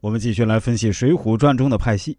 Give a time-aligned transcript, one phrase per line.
[0.00, 2.16] 我们继续来分析《水浒传》中的派系。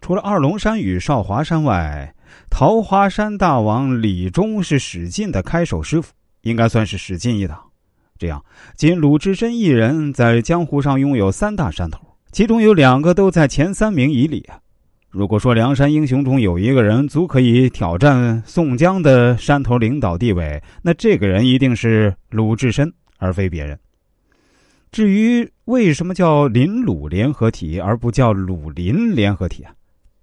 [0.00, 2.14] 除了二龙山与少华山外，
[2.48, 7.62] 桃花山大王李忠是史进的开手师傅，应该算是史进一党。
[8.16, 8.42] 这样，
[8.74, 12.00] 仅鲁智深一人在江湖上拥有三大山头，
[12.32, 14.58] 其中有两个都在前三名以里啊。
[15.10, 23.78] 如果说梁山英雄中有一个人足可以挑战宋江的山头领导地位，那这个人一定是鲁智深，而非别人。
[24.92, 29.72] 至于为什么叫林鲁联合体而不叫鲁林联合体啊？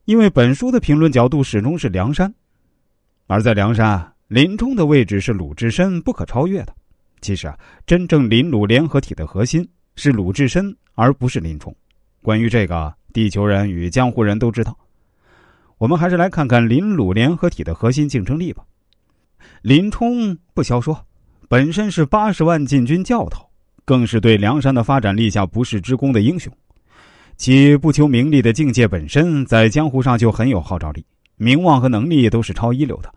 [0.03, 2.33] 因为本书的评论角度始终是梁山，
[3.27, 6.75] 而在梁山，林冲的位置是鲁智深不可超越的。
[7.21, 11.73] 其实啊，真正林鲁联合体的核心是鲁智深，而不是林冲。
[12.21, 14.77] 关于这个，地球人与江湖人都知道。
[15.77, 18.65] 我们还是来看看林鲁联合体的核心竞争力吧。
[19.61, 21.05] 林冲不消说，
[21.47, 23.46] 本身是八十万禁军教头。
[23.87, 26.51] 更是对梁山的发展立下不世之功的英雄，
[27.37, 31.05] 其不求名利的境界本身在江湖上就很有号召力，
[31.37, 33.09] 名望和能力都是超一流的。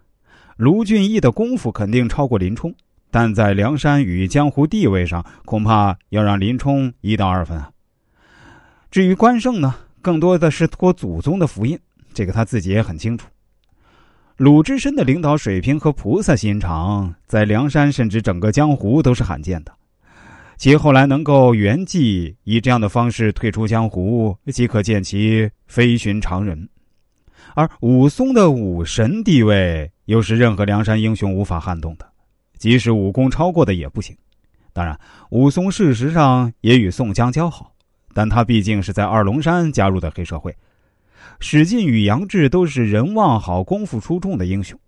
[0.57, 2.73] 卢俊义的功夫肯定超过林冲，
[3.11, 7.73] 但在梁山与江湖地位上，恐怕要让林冲一到二分啊。
[8.93, 11.77] 至于关胜呢，更多的是托祖宗的福荫，
[12.15, 13.27] 这个他自己也很清楚。
[14.37, 19.73] 鲁智深的领导水平和菩萨心肠，在梁山甚至整个江湖都是罕见的。
[20.61, 26.69] 其后来能够圆寂，以这样的方式退出江湖，即可见其非寻常人。
[27.55, 32.07] 而武松的武神地位，又是任何梁山英雄无法撼动的，
[32.59, 34.15] 即使武功超过的也不行。
[34.75, 35.01] 当然，
[35.31, 37.73] 武松事实上也与宋江交好，
[38.13, 40.55] 但他毕竟是在二龙山加入的黑社会。
[41.39, 44.79] 史进与杨志都是人望好、功夫出众的英雄，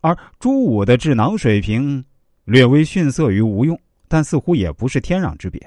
[0.00, 2.04] 而朱武的智囊水平
[2.46, 3.80] 略微逊色于吴用。
[4.10, 5.64] 但似乎也不是天壤之别。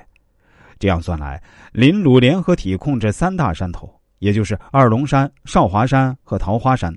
[0.77, 1.41] 这样算来，
[1.71, 6.93] 林鲁联合体控制三大山头，也就是二龙山、少华山和桃花山。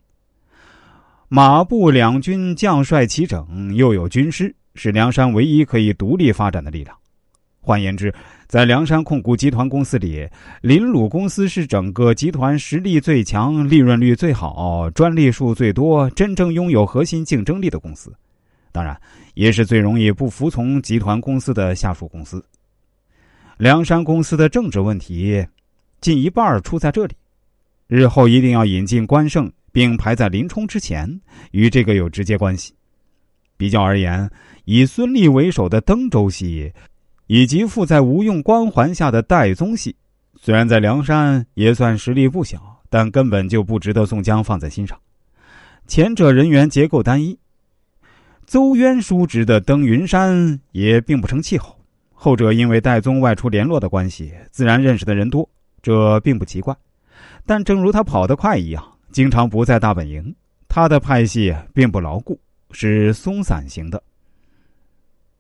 [1.28, 6.96] 马步两军将帅齐整，又有军师，是梁山唯一可以独立发展的力量。
[7.60, 8.12] 换言之，
[8.48, 10.28] 在梁山控股集团公司里，
[10.62, 18.12] 林鲁公司是整个集团实力最强、利润率最好、专利数最多、真正拥有核心竞争力的公司。
[18.76, 18.94] 当然，
[19.32, 22.44] 也是最容易不服从集团公司的下属公司。
[23.56, 25.42] 梁山公司的政治问题，
[26.02, 27.14] 近一半出在这里。
[27.86, 31.08] 日后一定要引进关胜，并排在林冲之前，
[31.52, 32.74] 与这个有直接关系。
[33.56, 34.30] 比较而言，
[34.66, 36.70] 以孙立为首的登州系，
[37.28, 39.96] 以及附在吴用光环下的戴宗系，
[40.38, 42.60] 虽然在梁山也算实力不小，
[42.90, 45.00] 但根本就不值得宋江放在心上。
[45.86, 47.38] 前者人员结构单一。
[48.46, 51.76] 邹渊叔侄的登云山也并不成气候，
[52.12, 55.48] 后者因为戴宗外出联络的关系，自然认识的人多，
[55.82, 56.74] 这并不奇怪。
[57.44, 60.32] 但正如他跑得快一样，经常不在大本营，
[60.68, 62.38] 他的派系并不牢固，
[62.70, 64.00] 是松散型的。